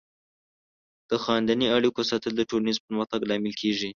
د 1.09 1.11
خاندنۍ 1.23 1.67
اړیکو 1.77 2.01
ساتل 2.09 2.31
د 2.37 2.41
ټولنیز 2.49 2.77
پرمختګ 2.85 3.19
لامل 3.29 3.53
کیږي. 3.61 3.89